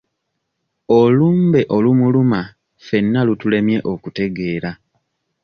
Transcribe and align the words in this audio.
Olumbe 0.99 1.61
olumuluma 1.75 2.41
fenna 2.85 3.19
lutulemye 3.27 3.77
okutegeera. 3.91 4.71